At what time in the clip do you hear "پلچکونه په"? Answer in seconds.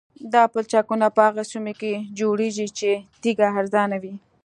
0.53-1.21